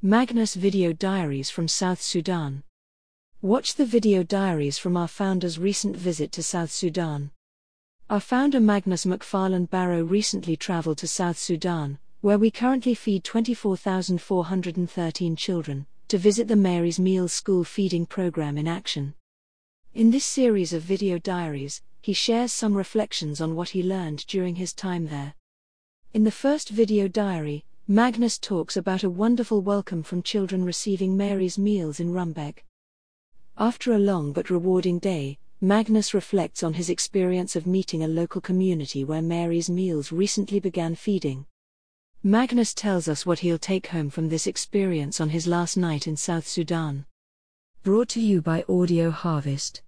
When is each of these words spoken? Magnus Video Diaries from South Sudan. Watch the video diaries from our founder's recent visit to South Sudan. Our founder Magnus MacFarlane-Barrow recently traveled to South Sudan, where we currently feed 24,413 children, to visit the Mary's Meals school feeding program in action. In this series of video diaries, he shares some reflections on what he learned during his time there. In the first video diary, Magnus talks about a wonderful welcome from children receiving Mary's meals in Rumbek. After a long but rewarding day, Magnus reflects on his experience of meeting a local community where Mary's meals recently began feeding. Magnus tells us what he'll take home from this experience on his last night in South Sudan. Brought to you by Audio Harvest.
Magnus 0.00 0.54
Video 0.54 0.92
Diaries 0.92 1.50
from 1.50 1.66
South 1.66 2.00
Sudan. 2.00 2.62
Watch 3.42 3.74
the 3.74 3.84
video 3.84 4.22
diaries 4.22 4.78
from 4.78 4.96
our 4.96 5.08
founder's 5.08 5.58
recent 5.58 5.96
visit 5.96 6.30
to 6.30 6.40
South 6.40 6.70
Sudan. 6.70 7.32
Our 8.08 8.20
founder 8.20 8.60
Magnus 8.60 9.04
MacFarlane-Barrow 9.04 10.04
recently 10.04 10.56
traveled 10.56 10.98
to 10.98 11.08
South 11.08 11.36
Sudan, 11.36 11.98
where 12.20 12.38
we 12.38 12.52
currently 12.52 12.94
feed 12.94 13.24
24,413 13.24 15.34
children, 15.34 15.86
to 16.06 16.16
visit 16.16 16.46
the 16.46 16.54
Mary's 16.54 17.00
Meals 17.00 17.32
school 17.32 17.64
feeding 17.64 18.06
program 18.06 18.56
in 18.56 18.68
action. 18.68 19.14
In 19.94 20.12
this 20.12 20.24
series 20.24 20.72
of 20.72 20.82
video 20.82 21.18
diaries, 21.18 21.82
he 22.00 22.12
shares 22.12 22.52
some 22.52 22.76
reflections 22.76 23.40
on 23.40 23.56
what 23.56 23.70
he 23.70 23.82
learned 23.82 24.24
during 24.28 24.54
his 24.54 24.72
time 24.72 25.08
there. 25.08 25.34
In 26.14 26.22
the 26.22 26.30
first 26.30 26.68
video 26.68 27.08
diary, 27.08 27.64
Magnus 27.90 28.38
talks 28.38 28.76
about 28.76 29.02
a 29.02 29.08
wonderful 29.08 29.62
welcome 29.62 30.02
from 30.02 30.22
children 30.22 30.62
receiving 30.62 31.16
Mary's 31.16 31.58
meals 31.58 32.00
in 32.00 32.12
Rumbek. 32.12 32.66
After 33.56 33.94
a 33.94 33.98
long 33.98 34.34
but 34.34 34.50
rewarding 34.50 34.98
day, 34.98 35.38
Magnus 35.62 36.12
reflects 36.12 36.62
on 36.62 36.74
his 36.74 36.90
experience 36.90 37.56
of 37.56 37.66
meeting 37.66 38.04
a 38.04 38.08
local 38.08 38.42
community 38.42 39.04
where 39.04 39.22
Mary's 39.22 39.70
meals 39.70 40.12
recently 40.12 40.60
began 40.60 40.96
feeding. 40.96 41.46
Magnus 42.22 42.74
tells 42.74 43.08
us 43.08 43.24
what 43.24 43.38
he'll 43.38 43.56
take 43.56 43.86
home 43.86 44.10
from 44.10 44.28
this 44.28 44.46
experience 44.46 45.18
on 45.18 45.30
his 45.30 45.46
last 45.46 45.78
night 45.78 46.06
in 46.06 46.14
South 46.14 46.46
Sudan. 46.46 47.06
Brought 47.84 48.10
to 48.10 48.20
you 48.20 48.42
by 48.42 48.66
Audio 48.68 49.10
Harvest. 49.10 49.80